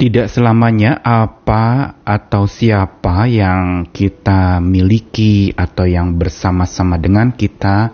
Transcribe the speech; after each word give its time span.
Tidak 0.00 0.32
selamanya 0.32 1.04
apa 1.04 2.00
atau 2.00 2.48
siapa 2.48 3.28
yang 3.28 3.84
kita 3.92 4.56
miliki 4.56 5.52
atau 5.52 5.84
yang 5.84 6.16
bersama-sama 6.16 6.96
dengan 6.96 7.36
kita 7.36 7.92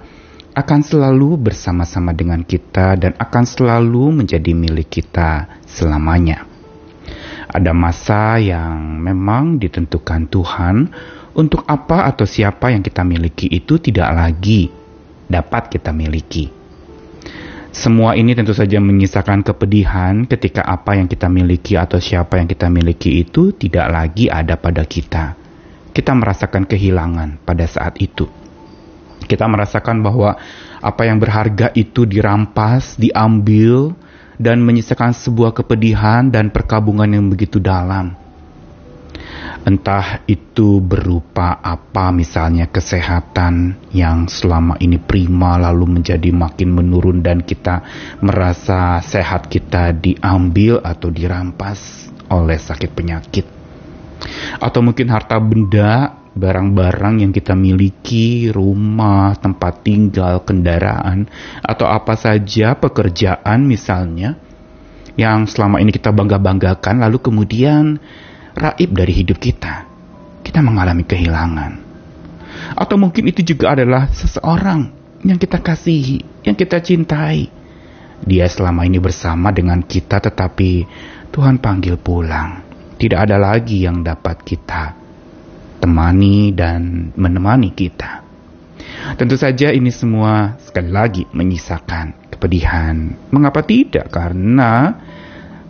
akan 0.55 0.81
selalu 0.87 1.51
bersama-sama 1.51 2.15
dengan 2.15 2.47
kita 2.47 2.95
dan 2.95 3.19
akan 3.19 3.43
selalu 3.43 4.23
menjadi 4.23 4.55
milik 4.55 5.03
kita 5.03 5.51
selamanya. 5.67 6.47
Ada 7.51 7.75
masa 7.75 8.39
yang 8.39 9.03
memang 9.03 9.59
ditentukan 9.59 10.31
Tuhan 10.31 10.87
untuk 11.35 11.67
apa 11.67 12.07
atau 12.07 12.23
siapa 12.23 12.71
yang 12.71 12.87
kita 12.87 13.03
miliki 13.03 13.51
itu 13.51 13.83
tidak 13.83 14.15
lagi 14.15 14.71
dapat 15.27 15.75
kita 15.75 15.91
miliki. 15.91 16.66
Semua 17.77 18.17
ini 18.17 18.33
tentu 18.33 18.57
saja 18.57 18.81
menyisakan 18.81 19.45
kepedihan 19.45 20.25
ketika 20.25 20.65
apa 20.65 20.97
yang 20.97 21.05
kita 21.05 21.29
miliki 21.29 21.77
atau 21.77 22.01
siapa 22.01 22.41
yang 22.41 22.49
kita 22.49 22.73
miliki 22.73 23.21
itu 23.21 23.53
tidak 23.53 23.93
lagi 23.93 24.33
ada 24.33 24.57
pada 24.57 24.81
kita. 24.89 25.37
Kita 25.93 26.17
merasakan 26.17 26.65
kehilangan 26.65 27.45
pada 27.45 27.69
saat 27.69 28.01
itu. 28.01 28.25
Kita 29.29 29.45
merasakan 29.45 30.01
bahwa 30.01 30.41
apa 30.81 31.03
yang 31.05 31.21
berharga 31.21 31.69
itu 31.77 32.09
dirampas, 32.09 32.97
diambil, 32.97 33.93
dan 34.41 34.65
menyisakan 34.65 35.13
sebuah 35.13 35.53
kepedihan 35.53 36.33
dan 36.33 36.49
perkabungan 36.49 37.13
yang 37.13 37.29
begitu 37.29 37.61
dalam 37.61 38.17
Entah 39.67 40.23
itu 40.31 40.79
berupa 40.79 41.59
apa 41.59 42.15
misalnya 42.15 42.71
kesehatan 42.71 43.75
yang 43.91 44.31
selama 44.31 44.79
ini 44.79 44.95
prima 45.03 45.59
lalu 45.59 45.99
menjadi 45.99 46.31
makin 46.31 46.71
menurun 46.71 47.19
dan 47.19 47.43
kita 47.43 47.83
merasa 48.23 49.03
sehat 49.03 49.51
kita 49.51 49.91
diambil 49.91 50.79
atau 50.87 51.11
dirampas 51.11 52.07
oleh 52.31 52.55
sakit 52.63 52.91
penyakit. 52.95 53.47
Atau 54.63 54.87
mungkin 54.87 55.11
harta 55.11 55.35
benda, 55.43 56.15
barang-barang 56.39 57.27
yang 57.27 57.35
kita 57.35 57.59
miliki, 57.59 58.55
rumah, 58.55 59.35
tempat 59.35 59.83
tinggal, 59.83 60.47
kendaraan, 60.47 61.27
atau 61.59 61.91
apa 61.91 62.15
saja 62.15 62.79
pekerjaan 62.79 63.67
misalnya 63.67 64.39
yang 65.19 65.49
selama 65.51 65.83
ini 65.83 65.91
kita 65.91 66.15
bangga-banggakan 66.15 67.03
lalu 67.03 67.19
kemudian 67.19 67.99
raib 68.57 68.91
dari 68.97 69.13
hidup 69.13 69.37
kita. 69.37 69.85
Kita 70.41 70.65
mengalami 70.65 71.05
kehilangan. 71.05 71.73
Atau 72.73 72.97
mungkin 72.97 73.29
itu 73.29 73.45
juga 73.45 73.77
adalah 73.77 74.09
seseorang 74.11 74.89
yang 75.23 75.37
kita 75.37 75.61
kasihi, 75.61 76.25
yang 76.43 76.57
kita 76.57 76.81
cintai. 76.81 77.53
Dia 78.25 78.49
selama 78.49 78.89
ini 78.89 78.97
bersama 78.97 79.53
dengan 79.53 79.85
kita 79.85 80.19
tetapi 80.25 80.89
Tuhan 81.29 81.61
panggil 81.61 82.01
pulang. 82.01 82.65
Tidak 82.97 83.19
ada 83.21 83.37
lagi 83.37 83.85
yang 83.85 84.01
dapat 84.01 84.41
kita 84.41 85.07
temani 85.87 86.51
dan 86.57 87.13
menemani 87.15 87.71
kita. 87.77 88.25
Tentu 89.15 89.39
saja 89.39 89.71
ini 89.71 89.95
semua 89.95 90.59
sekali 90.59 90.91
lagi 90.91 91.23
menyisakan 91.31 92.33
kepedihan. 92.33 93.15
Mengapa 93.31 93.63
tidak? 93.63 94.11
Karena 94.11 94.97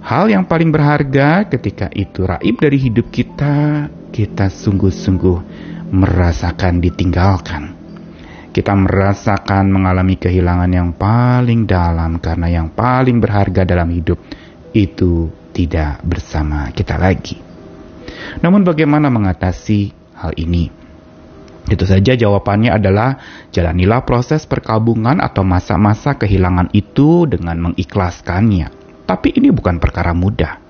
Hal 0.07 0.31
yang 0.31 0.47
paling 0.47 0.71
berharga 0.71 1.51
ketika 1.51 1.91
itu 1.91 2.23
raib 2.23 2.63
dari 2.63 2.79
hidup 2.79 3.11
kita, 3.11 3.91
kita 4.15 4.47
sungguh-sungguh 4.47 5.39
merasakan 5.91 6.79
ditinggalkan. 6.79 7.75
Kita 8.55 8.71
merasakan 8.79 9.67
mengalami 9.67 10.15
kehilangan 10.15 10.71
yang 10.71 10.95
paling 10.95 11.67
dalam 11.67 12.23
karena 12.23 12.47
yang 12.47 12.71
paling 12.71 13.19
berharga 13.19 13.67
dalam 13.67 13.91
hidup 13.91 14.23
itu 14.79 15.27
tidak 15.51 15.99
bersama 16.07 16.71
kita 16.71 16.95
lagi. 17.03 17.43
Namun 18.47 18.63
bagaimana 18.63 19.11
mengatasi 19.11 19.91
hal 20.23 20.39
ini? 20.39 20.71
Itu 21.67 21.83
saja 21.83 22.15
jawabannya 22.15 22.79
adalah 22.79 23.19
jalanilah 23.51 24.07
proses 24.07 24.47
perkabungan 24.47 25.19
atau 25.19 25.43
masa-masa 25.43 26.15
kehilangan 26.15 26.71
itu 26.79 27.27
dengan 27.27 27.59
mengikhlaskannya 27.59 28.86
tapi 29.07 29.33
ini 29.39 29.55
bukan 29.55 29.79
perkara 29.79 30.11
mudah. 30.13 30.67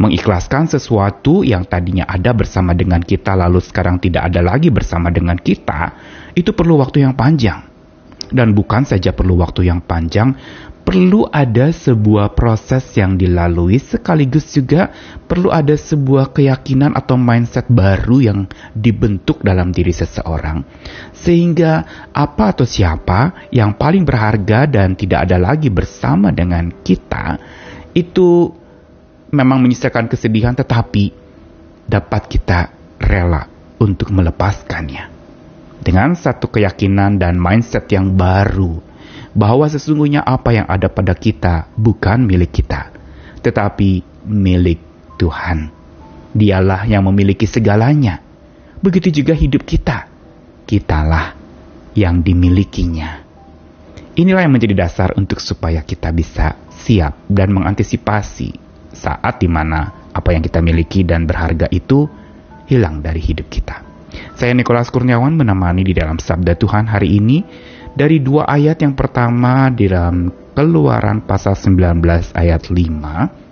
Mengikhlaskan 0.00 0.64
sesuatu 0.70 1.44
yang 1.44 1.68
tadinya 1.68 2.08
ada 2.08 2.32
bersama 2.32 2.72
dengan 2.72 3.04
kita 3.04 3.36
lalu 3.36 3.60
sekarang 3.60 4.00
tidak 4.00 4.32
ada 4.32 4.40
lagi 4.40 4.72
bersama 4.72 5.12
dengan 5.12 5.36
kita, 5.36 5.92
itu 6.32 6.56
perlu 6.56 6.80
waktu 6.80 7.04
yang 7.04 7.12
panjang. 7.12 7.68
Dan 8.28 8.56
bukan 8.56 8.84
saja 8.88 9.12
perlu 9.12 9.36
waktu 9.40 9.68
yang 9.68 9.84
panjang, 9.84 10.32
perlu 10.88 11.28
ada 11.28 11.68
sebuah 11.68 12.32
proses 12.32 12.80
yang 12.96 13.20
dilalui 13.20 13.76
sekaligus 13.76 14.56
juga 14.56 14.88
perlu 15.28 15.52
ada 15.52 15.76
sebuah 15.76 16.32
keyakinan 16.32 16.96
atau 16.96 17.20
mindset 17.20 17.68
baru 17.68 18.24
yang 18.24 18.48
dibentuk 18.72 19.44
dalam 19.44 19.68
diri 19.68 19.92
seseorang. 19.92 20.64
Sehingga 21.12 21.84
apa 22.08 22.56
atau 22.56 22.64
siapa 22.64 23.52
yang 23.52 23.76
paling 23.76 24.08
berharga 24.08 24.64
dan 24.64 24.96
tidak 24.96 25.28
ada 25.28 25.36
lagi 25.36 25.68
bersama 25.68 26.32
dengan 26.32 26.72
kita 26.80 27.36
itu 27.92 28.48
memang 29.28 29.60
menyisakan 29.60 30.08
kesedihan 30.08 30.56
tetapi 30.56 31.12
dapat 31.84 32.32
kita 32.32 32.72
rela 32.96 33.44
untuk 33.76 34.08
melepaskannya. 34.08 35.20
Dengan 35.84 36.16
satu 36.16 36.48
keyakinan 36.48 37.20
dan 37.20 37.36
mindset 37.36 37.92
yang 37.92 38.16
baru 38.16 38.87
bahwa 39.38 39.70
sesungguhnya 39.70 40.26
apa 40.26 40.50
yang 40.50 40.66
ada 40.66 40.90
pada 40.90 41.14
kita 41.14 41.70
bukan 41.78 42.26
milik 42.26 42.50
kita 42.50 42.90
tetapi 43.38 44.02
milik 44.26 44.82
Tuhan 45.14 45.70
dialah 46.34 46.90
yang 46.90 47.06
memiliki 47.06 47.46
segalanya 47.46 48.18
begitu 48.82 49.22
juga 49.22 49.38
hidup 49.38 49.62
kita 49.62 50.10
kitalah 50.68 51.32
yang 51.96 52.20
dimilikinya. 52.20 53.24
Inilah 54.14 54.44
yang 54.44 54.54
menjadi 54.54 54.74
dasar 54.76 55.16
untuk 55.16 55.40
supaya 55.40 55.80
kita 55.80 56.12
bisa 56.12 56.54
siap 56.68 57.24
dan 57.26 57.50
mengantisipasi 57.54 58.54
saat 58.92 59.40
di 59.40 59.48
mana 59.50 60.10
apa 60.14 60.34
yang 60.34 60.42
kita 60.42 60.62
miliki 60.62 61.02
dan 61.02 61.24
berharga 61.24 61.66
itu 61.70 62.04
hilang 62.70 63.00
dari 63.00 63.22
hidup 63.22 63.46
kita. 63.50 63.82
Saya 64.34 64.54
Nikolas 64.54 64.90
Kurniawan 64.90 65.34
menemani 65.38 65.86
di 65.86 65.94
dalam 65.94 66.18
Sabda 66.18 66.58
Tuhan 66.58 66.90
hari 66.90 67.18
ini 67.18 67.42
dari 67.98 68.22
dua 68.22 68.46
ayat 68.46 68.78
yang 68.78 68.94
pertama 68.94 69.66
di 69.74 69.90
dalam 69.90 70.30
Keluaran 70.54 71.26
pasal 71.26 71.58
19 71.58 71.98
ayat 72.34 72.70
5 72.70 73.48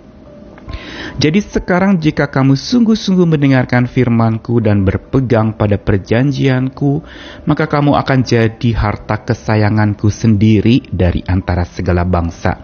jadi 1.17 1.39
sekarang 1.39 2.03
jika 2.03 2.27
kamu 2.27 2.59
sungguh-sungguh 2.59 3.23
mendengarkan 3.23 3.87
firmanku 3.87 4.59
dan 4.59 4.83
berpegang 4.83 5.55
pada 5.55 5.79
perjanjianku, 5.79 6.99
maka 7.47 7.65
kamu 7.65 7.95
akan 7.95 8.19
jadi 8.21 8.69
harta 8.75 9.23
kesayanganku 9.23 10.11
sendiri 10.11 10.83
dari 10.91 11.23
antara 11.25 11.63
segala 11.63 12.03
bangsa. 12.03 12.59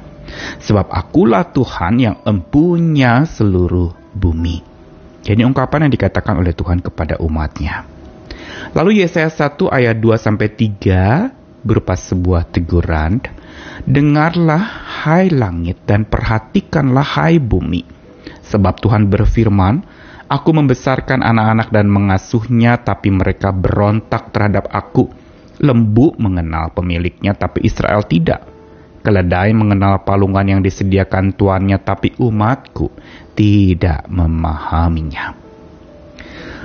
Sebab 0.59 0.91
akulah 0.91 1.55
Tuhan 1.55 2.03
yang 2.03 2.15
empunya 2.27 3.23
seluruh 3.23 3.95
bumi. 4.11 4.59
Ini 5.23 5.47
ungkapan 5.47 5.87
yang 5.87 5.93
dikatakan 5.95 6.35
oleh 6.35 6.51
Tuhan 6.51 6.83
kepada 6.83 7.23
umatnya. 7.23 7.87
Lalu 8.75 9.01
Yesaya 9.01 9.31
1 9.31 9.71
ayat 9.71 9.97
2 9.97 10.19
sampai 10.19 10.51
3 10.51 11.42
berupa 11.63 11.95
sebuah 11.97 12.51
teguran, 12.51 13.23
Dengarlah 13.83 14.63
hai 15.03 15.27
langit 15.31 15.83
dan 15.83 16.07
perhatikanlah 16.07 17.03
hai 17.19 17.39
bumi 17.39 17.83
Sebab 18.43 18.79
Tuhan 18.79 19.09
berfirman, 19.09 19.75
Aku 20.33 20.49
membesarkan 20.55 21.21
anak-anak 21.21 21.69
dan 21.69 21.91
mengasuhnya, 21.91 22.79
tapi 22.81 23.13
mereka 23.13 23.53
berontak 23.53 24.33
terhadap 24.33 24.65
aku. 24.71 25.11
Lembu 25.61 26.15
mengenal 26.17 26.73
pemiliknya, 26.73 27.37
tapi 27.37 27.61
Israel 27.67 28.01
tidak. 28.07 28.41
Keledai 29.03 29.51
mengenal 29.51 30.01
palungan 30.01 30.47
yang 30.47 30.61
disediakan 30.63 31.35
tuannya, 31.35 31.77
tapi 31.83 32.15
umatku 32.17 32.89
tidak 33.35 34.07
memahaminya. 34.09 35.52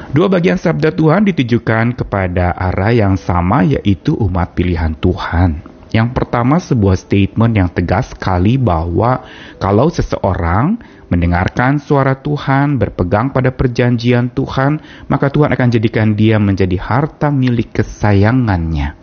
Dua 0.09 0.25
bagian 0.25 0.57
sabda 0.57 0.89
Tuhan 0.89 1.29
ditujukan 1.29 1.93
kepada 1.93 2.57
arah 2.57 2.97
yang 2.97 3.21
sama, 3.21 3.61
yaitu 3.61 4.17
umat 4.17 4.57
pilihan 4.57 4.97
Tuhan. 4.97 5.61
Yang 5.93 6.09
pertama, 6.17 6.57
sebuah 6.57 6.97
statement 6.97 7.53
yang 7.53 7.69
tegas 7.69 8.17
sekali 8.17 8.57
bahwa 8.57 9.29
kalau 9.61 9.93
seseorang 9.93 10.81
mendengarkan 11.13 11.77
suara 11.77 12.17
Tuhan, 12.17 12.81
berpegang 12.81 13.37
pada 13.37 13.53
perjanjian 13.53 14.33
Tuhan, 14.33 14.81
maka 15.13 15.29
Tuhan 15.29 15.53
akan 15.53 15.69
jadikan 15.77 16.17
dia 16.17 16.41
menjadi 16.41 16.81
harta 16.81 17.29
milik 17.29 17.77
kesayangannya. 17.77 18.97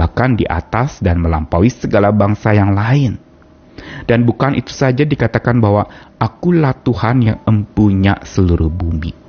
Bahkan 0.00 0.30
di 0.40 0.48
atas 0.48 1.04
dan 1.04 1.20
melampaui 1.20 1.68
segala 1.68 2.08
bangsa 2.08 2.56
yang 2.56 2.72
lain. 2.72 3.20
Dan 4.08 4.24
bukan 4.24 4.56
itu 4.56 4.72
saja 4.72 5.04
dikatakan 5.04 5.60
bahwa 5.60 5.84
akulah 6.16 6.72
Tuhan 6.72 7.20
yang 7.20 7.38
empunya 7.44 8.16
seluruh 8.24 8.72
bumi. 8.72 9.19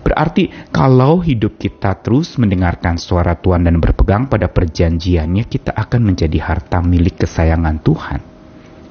Berarti 0.00 0.48
kalau 0.72 1.20
hidup 1.20 1.60
kita 1.60 2.00
terus 2.00 2.40
mendengarkan 2.40 2.96
suara 2.96 3.36
Tuhan 3.36 3.68
dan 3.68 3.76
berpegang 3.76 4.24
pada 4.24 4.48
perjanjiannya, 4.48 5.44
kita 5.44 5.76
akan 5.76 6.00
menjadi 6.12 6.38
harta 6.40 6.80
milik 6.80 7.20
kesayangan 7.20 7.76
Tuhan 7.84 8.20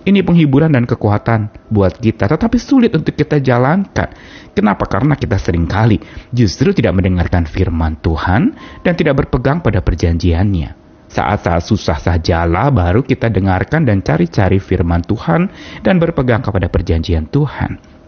Ini 0.01 0.25
penghiburan 0.25 0.73
dan 0.73 0.89
kekuatan 0.89 1.69
buat 1.69 2.01
kita, 2.01 2.25
tetapi 2.25 2.57
sulit 2.57 2.89
untuk 2.97 3.13
kita 3.13 3.37
jalankan. 3.37 4.09
Kenapa? 4.49 4.89
Karena 4.89 5.13
kita 5.13 5.37
sering 5.37 5.69
kali 5.69 6.01
justru 6.33 6.73
tidak 6.73 6.97
mendengarkan 6.97 7.45
firman 7.45 8.01
Tuhan 8.01 8.57
dan 8.81 8.93
tidak 8.97 9.21
berpegang 9.21 9.61
pada 9.61 9.77
perjanjiannya. 9.85 10.73
Saat-saat 11.05 11.61
susah 11.67 12.01
sajalah 12.01 12.73
baru 12.73 13.05
kita 13.05 13.29
dengarkan 13.29 13.85
dan 13.85 14.01
cari-cari 14.01 14.57
firman 14.57 15.05
Tuhan 15.05 15.53
dan 15.85 16.01
berpegang 16.01 16.41
kepada 16.41 16.65
perjanjian 16.65 17.29
Tuhan. 17.29 18.00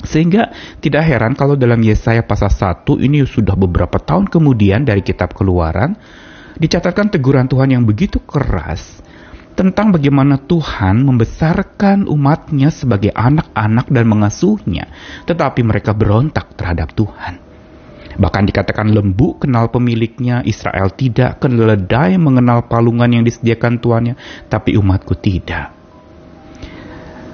Sehingga 0.00 0.50
tidak 0.80 1.04
heran 1.04 1.36
kalau 1.36 1.54
dalam 1.58 1.82
Yesaya 1.82 2.24
pasal 2.24 2.48
1 2.48 2.98
ini 3.02 3.26
sudah 3.26 3.54
beberapa 3.58 4.00
tahun 4.00 4.30
kemudian 4.30 4.86
dari 4.86 5.04
kitab 5.04 5.36
keluaran, 5.36 5.98
dicatatkan 6.56 7.12
teguran 7.12 7.46
Tuhan 7.46 7.74
yang 7.74 7.84
begitu 7.84 8.22
keras 8.22 9.00
tentang 9.60 9.92
bagaimana 9.92 10.40
Tuhan 10.40 11.04
membesarkan 11.04 12.08
umatnya 12.08 12.72
sebagai 12.72 13.12
anak-anak 13.12 13.92
dan 13.92 14.04
mengasuhnya, 14.08 14.88
tetapi 15.28 15.60
mereka 15.60 15.92
berontak 15.92 16.56
terhadap 16.56 16.96
Tuhan. 16.96 17.50
Bahkan 18.16 18.44
dikatakan 18.48 18.88
lembu 18.92 19.36
kenal 19.36 19.68
pemiliknya, 19.68 20.44
Israel 20.44 20.92
tidak, 20.92 21.40
keledai 21.44 22.16
mengenal 22.20 22.68
palungan 22.68 23.08
yang 23.08 23.24
disediakan 23.24 23.80
tuannya, 23.80 24.14
tapi 24.48 24.76
umatku 24.76 25.16
tidak. 25.16 25.79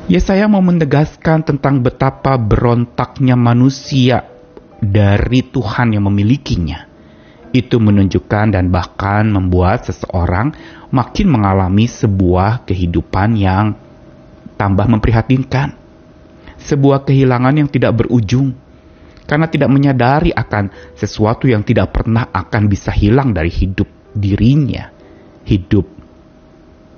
Yesaya 0.07 0.47
mau 0.47 0.63
menegaskan 0.63 1.43
tentang 1.43 1.83
betapa 1.83 2.39
berontaknya 2.39 3.35
manusia 3.35 4.23
dari 4.79 5.43
Tuhan 5.43 5.99
yang 5.99 6.07
memilikinya. 6.07 6.87
Itu 7.51 7.83
menunjukkan 7.83 8.55
dan 8.55 8.71
bahkan 8.71 9.27
membuat 9.27 9.91
seseorang 9.91 10.55
makin 10.95 11.27
mengalami 11.27 11.91
sebuah 11.91 12.63
kehidupan 12.71 13.35
yang 13.35 13.75
tambah 14.55 14.87
memprihatinkan. 14.87 15.75
Sebuah 16.55 17.03
kehilangan 17.03 17.67
yang 17.67 17.67
tidak 17.67 17.99
berujung. 17.99 18.55
Karena 19.27 19.51
tidak 19.51 19.75
menyadari 19.75 20.31
akan 20.31 20.95
sesuatu 20.95 21.51
yang 21.51 21.67
tidak 21.67 21.91
pernah 21.91 22.31
akan 22.31 22.71
bisa 22.71 22.95
hilang 22.95 23.35
dari 23.35 23.51
hidup 23.51 23.91
dirinya. 24.15 24.87
Hidup 25.43 25.91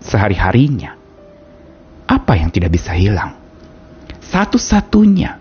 sehari-harinya. 0.04 1.07
Apa 2.28 2.44
yang 2.44 2.52
tidak 2.52 2.76
bisa 2.76 2.92
hilang? 2.92 3.40
Satu-satunya 4.20 5.40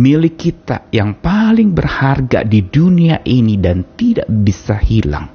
milik 0.00 0.40
kita 0.40 0.88
yang 0.88 1.20
paling 1.20 1.76
berharga 1.76 2.40
di 2.40 2.64
dunia 2.64 3.20
ini 3.20 3.60
dan 3.60 3.84
tidak 3.92 4.24
bisa 4.32 4.80
hilang 4.80 5.28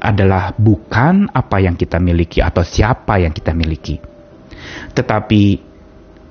adalah 0.00 0.56
bukan 0.56 1.28
apa 1.28 1.60
yang 1.60 1.76
kita 1.76 2.00
miliki 2.00 2.40
atau 2.40 2.64
siapa 2.64 3.20
yang 3.20 3.36
kita 3.36 3.52
miliki, 3.52 4.00
tetapi 4.96 5.60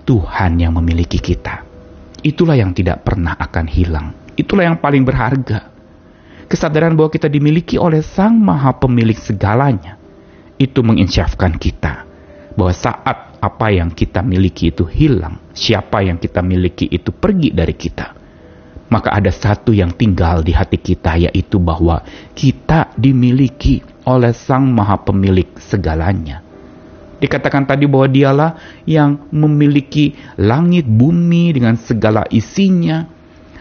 Tuhan 0.10 0.58
yang 0.58 0.74
memiliki 0.74 1.22
kita. 1.22 1.62
Itulah 2.26 2.58
yang 2.58 2.74
tidak 2.74 3.06
pernah 3.06 3.38
akan 3.38 3.70
hilang. 3.70 4.34
Itulah 4.34 4.74
yang 4.74 4.82
paling 4.82 5.06
berharga. 5.06 5.70
Kesadaran 6.50 6.98
bahwa 6.98 7.14
kita 7.14 7.30
dimiliki 7.30 7.78
oleh 7.78 8.02
Sang 8.02 8.42
Maha 8.42 8.74
Pemilik 8.74 9.22
segalanya 9.22 10.02
itu 10.58 10.82
menginsyafkan 10.82 11.62
kita 11.62 12.10
bahwa 12.58 12.74
saat 12.74 13.33
apa 13.44 13.76
yang 13.76 13.92
kita 13.92 14.24
miliki 14.24 14.72
itu 14.72 14.88
hilang, 14.88 15.52
siapa 15.52 16.00
yang 16.00 16.16
kita 16.16 16.40
miliki 16.40 16.88
itu 16.88 17.12
pergi 17.12 17.52
dari 17.52 17.76
kita. 17.76 18.16
Maka 18.88 19.12
ada 19.12 19.28
satu 19.36 19.76
yang 19.76 19.92
tinggal 19.92 20.40
di 20.48 20.56
hati 20.56 20.80
kita, 20.80 21.20
yaitu 21.28 21.60
bahwa 21.60 22.00
kita 22.32 22.96
dimiliki 22.96 23.84
oleh 24.08 24.32
Sang 24.32 24.72
Maha 24.72 24.96
Pemilik 25.04 25.52
segalanya. 25.60 26.40
Dikatakan 27.20 27.68
tadi 27.68 27.84
bahwa 27.84 28.08
dialah 28.08 28.52
yang 28.88 29.28
memiliki 29.32 30.16
langit 30.40 30.88
bumi 30.88 31.52
dengan 31.52 31.76
segala 31.76 32.24
isinya, 32.32 33.04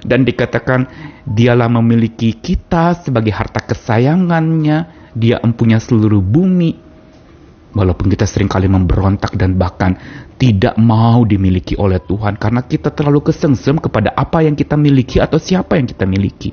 dan 0.03 0.23
dikatakan 0.27 0.87
dialah 1.27 1.71
memiliki 1.71 2.35
kita 2.39 3.03
sebagai 3.03 3.35
harta 3.35 3.63
kesayangannya, 3.63 5.11
dia 5.15 5.39
empunya 5.43 5.79
seluruh 5.79 6.23
bumi, 6.23 6.82
Walaupun 7.73 8.13
kita 8.13 8.29
sering 8.29 8.53
kali 8.53 8.69
memberontak 8.69 9.33
dan 9.33 9.57
bahkan 9.57 9.97
tidak 10.37 10.77
mau 10.77 11.25
dimiliki 11.25 11.73
oleh 11.73 12.05
Tuhan 12.05 12.37
karena 12.37 12.61
kita 12.69 12.93
terlalu 12.93 13.33
kesengsem 13.33 13.81
kepada 13.81 14.13
apa 14.13 14.45
yang 14.45 14.53
kita 14.53 14.77
miliki 14.77 15.17
atau 15.17 15.41
siapa 15.41 15.81
yang 15.81 15.89
kita 15.89 16.05
miliki. 16.05 16.53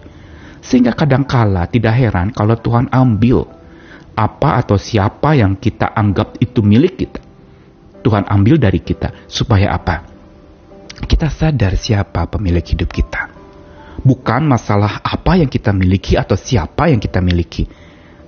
Sehingga 0.63 0.95
kadangkala 0.95 1.67
tidak 1.67 1.91
heran 1.99 2.31
kalau 2.31 2.55
Tuhan 2.55 2.87
ambil 2.87 3.43
apa 4.15 4.63
atau 4.63 4.79
siapa 4.79 5.35
yang 5.35 5.59
kita 5.59 5.91
anggap 5.91 6.39
itu 6.39 6.63
milik 6.63 6.95
kita. 6.95 7.19
Tuhan 7.99 8.23
ambil 8.23 8.55
dari 8.55 8.79
kita 8.79 9.27
supaya 9.27 9.75
apa? 9.75 10.07
Kita 11.03 11.27
sadar 11.27 11.75
siapa 11.75 12.31
pemilik 12.31 12.63
hidup 12.63 12.95
kita. 12.95 13.27
Bukan 13.99 14.47
masalah 14.47 15.03
apa 15.03 15.35
yang 15.35 15.51
kita 15.51 15.75
miliki 15.75 16.15
atau 16.15 16.39
siapa 16.39 16.87
yang 16.87 17.03
kita 17.03 17.19
miliki, 17.19 17.67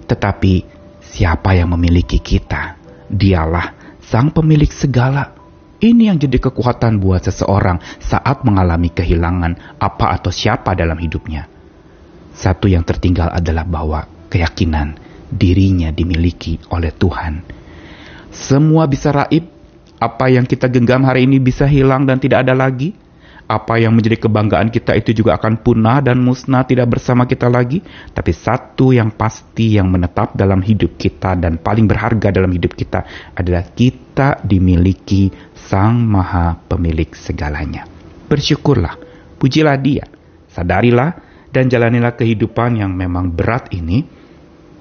tetapi 0.04 0.68
siapa 1.00 1.56
yang 1.56 1.72
memiliki 1.72 2.20
kita 2.20 2.81
Dialah 3.12 4.00
sang 4.00 4.32
pemilik 4.32 4.72
segala. 4.72 5.36
Ini 5.82 6.14
yang 6.14 6.18
jadi 6.22 6.38
kekuatan 6.40 7.02
buat 7.02 7.26
seseorang 7.26 7.82
saat 8.00 8.46
mengalami 8.46 8.94
kehilangan 8.94 9.82
apa 9.82 10.14
atau 10.16 10.32
siapa 10.32 10.78
dalam 10.78 10.96
hidupnya. 10.96 11.50
Satu 12.32 12.72
yang 12.72 12.86
tertinggal 12.88 13.34
adalah 13.34 13.68
bahwa 13.68 14.06
keyakinan 14.32 14.96
dirinya 15.28 15.92
dimiliki 15.92 16.62
oleh 16.72 16.94
Tuhan. 16.96 17.44
Semua 18.32 18.88
bisa 18.88 19.12
raib, 19.12 19.50
apa 20.00 20.26
yang 20.32 20.48
kita 20.48 20.72
genggam 20.72 21.04
hari 21.04 21.28
ini 21.28 21.42
bisa 21.42 21.68
hilang 21.68 22.08
dan 22.08 22.22
tidak 22.22 22.48
ada 22.48 22.56
lagi 22.56 22.96
apa 23.52 23.76
yang 23.76 23.92
menjadi 23.92 24.16
kebanggaan 24.16 24.72
kita 24.72 24.96
itu 24.96 25.12
juga 25.12 25.36
akan 25.36 25.60
punah 25.60 26.00
dan 26.00 26.24
musnah 26.24 26.64
tidak 26.64 26.96
bersama 26.96 27.28
kita 27.28 27.52
lagi. 27.52 27.84
Tapi 27.84 28.32
satu 28.32 28.96
yang 28.96 29.12
pasti 29.12 29.76
yang 29.76 29.92
menetap 29.92 30.40
dalam 30.40 30.64
hidup 30.64 30.96
kita 30.96 31.36
dan 31.36 31.60
paling 31.60 31.84
berharga 31.84 32.32
dalam 32.32 32.48
hidup 32.56 32.72
kita 32.72 33.04
adalah 33.36 33.68
kita 33.76 34.40
dimiliki 34.48 35.28
Sang 35.52 36.00
Maha 36.00 36.56
Pemilik 36.56 37.12
segalanya. 37.12 37.84
Bersyukurlah, 38.32 38.96
pujilah 39.36 39.76
Dia, 39.84 40.08
sadarilah 40.48 41.12
dan 41.52 41.68
jalanilah 41.68 42.16
kehidupan 42.16 42.80
yang 42.80 42.96
memang 42.96 43.36
berat 43.36 43.68
ini 43.76 44.08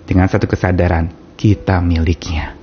dengan 0.07 0.31
satu 0.31 0.47
kesadaran 0.47 1.35
kita 1.35 1.83
miliknya. 1.83 2.55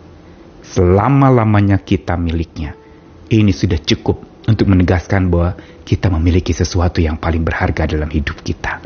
Selama-lamanya 0.64 1.84
kita 1.84 2.16
miliknya. 2.16 2.80
Ini 3.28 3.52
sudah 3.52 3.80
cukup 3.84 4.37
untuk 4.48 4.72
menegaskan 4.72 5.28
bahwa 5.28 5.60
kita 5.84 6.08
memiliki 6.08 6.56
sesuatu 6.56 7.04
yang 7.04 7.20
paling 7.20 7.44
berharga 7.44 7.84
dalam 7.84 8.08
hidup 8.08 8.40
kita. 8.42 8.80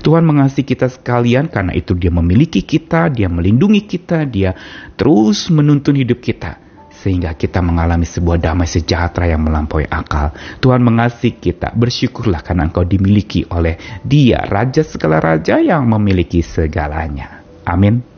Tuhan 0.00 0.24
mengasihi 0.24 0.64
kita 0.64 0.88
sekalian 0.88 1.52
karena 1.52 1.76
itu 1.76 1.92
dia 1.92 2.08
memiliki 2.08 2.64
kita, 2.64 3.12
dia 3.12 3.28
melindungi 3.28 3.84
kita, 3.84 4.24
dia 4.24 4.56
terus 4.96 5.52
menuntun 5.52 6.00
hidup 6.00 6.18
kita 6.24 6.56
sehingga 7.02 7.34
kita 7.34 7.58
mengalami 7.58 8.06
sebuah 8.06 8.38
damai 8.38 8.70
sejahtera 8.70 9.26
yang 9.26 9.42
melampaui 9.42 9.90
akal. 9.90 10.30
Tuhan 10.62 10.80
mengasihi 10.80 11.34
kita, 11.34 11.74
bersyukurlah 11.74 12.46
karena 12.46 12.70
engkau 12.70 12.86
dimiliki 12.86 13.42
oleh 13.50 14.00
dia, 14.06 14.46
Raja 14.46 14.86
segala 14.86 15.18
Raja 15.18 15.58
yang 15.58 15.82
memiliki 15.90 16.40
segalanya. 16.46 17.42
Amin. 17.66 18.11